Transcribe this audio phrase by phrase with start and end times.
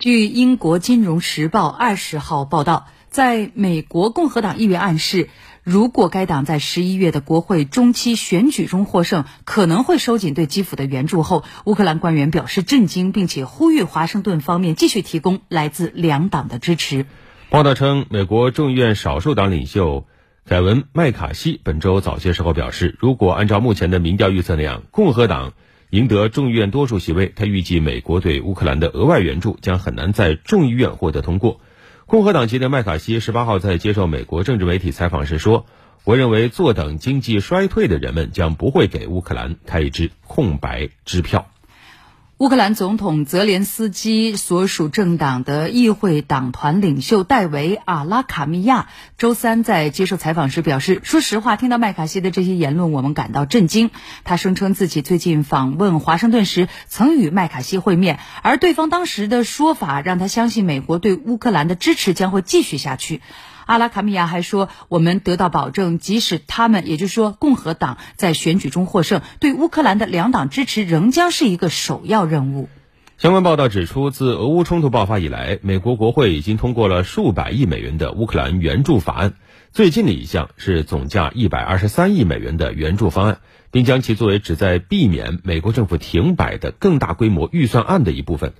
[0.00, 5.28] 据英国《金融时报》二十号报道，在美国共和党议员暗示，
[5.62, 17.04] 如果该党在十一月的国会中期选举中获胜，可能会收紧对基辅的援助后，乌克兰官员表示震惊，并且呼吁华盛顿方面继续提供来自两党的支持。
[17.50, 20.06] 报道称，美国众议院少数党领袖
[20.46, 25.52] 凯文·麦卡锡本周早些时候表示，如果按照目前的民调预测那样，共和党。
[25.90, 31.60] 赢得众议院多数席位，他预计美国对乌克兰的额外援助将很难在众议院获得通过。
[32.06, 35.66] 共和党籍的麦卡锡十八号在接受美国政治媒体采访时说
[36.04, 41.50] ：“我认为坐等经济衰退的人们将不会给乌克兰开一支空白支票。”
[42.40, 53.90] 乌克兰总统泽连斯基所属政党的议会党团领袖戴维·阿拉卡米亚周三在接受采访时表示：“说实话，听到麦卡锡的这些言论，我们感到震惊。”
[54.24, 63.20] 他声称自己最近访问华盛顿时曾与麦卡锡会面，而对方当时的说法让他相信美国对乌克兰的支持将会继续下去。
[63.70, 72.68] 阿拉卡米亚还说：“我们得到保证，即使他们，也就是说共和党在选举中获胜，对乌克兰的两党支持仍将是一个首要任务。”
[73.16, 79.34] 相关报道指出，自俄乌冲突爆发以来，美国国会已经通过了数百亿美元的乌克兰援助法案。
[79.70, 83.38] 最近的一项是总价一百二十三亿美元的援助方案，
[83.70, 88.52] 并将其作为旨在避免美国政府停摆的更大规模预算案的一部分。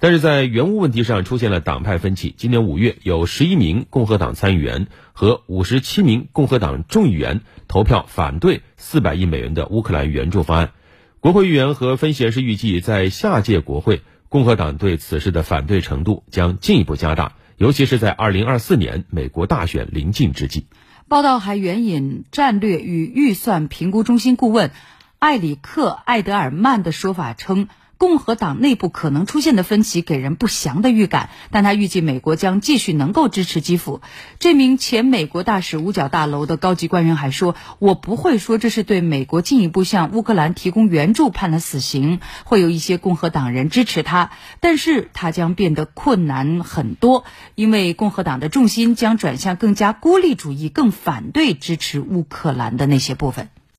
[0.00, 2.32] 但是在援乌问题上出现了党派分歧。
[2.36, 10.70] 今年五月，有十一名共和党参议员和五十七名共和党众议员投票反对四百亿美元的乌克兰援助方案。
[11.18, 20.66] 国会议员和分析人士预计，在下届国会，共和党对此事的反对程度将进一步加大，尤其是在二零二四年美国大选临近之际。
[21.08, 24.70] 报道还援引战略与预算评估中心顾问
[25.18, 27.66] 埃里克·艾德尔曼的说法称。
[27.98, 34.00] 共和党内部可能出现的分歧给人不祥的预感，但他预计美国将继续能够支持基辅。
[34.38, 47.24] 这名前美国大使五角大楼的高级官员还说：“我不会说这是对美国进一步向乌克兰提供援助判了死刑，会有一些共和党人支持他，但是他将变得困难很多，
[47.56, 53.48] 因为共和党的重心将转向更加孤立主义、更反对支持乌克兰的那些部分。”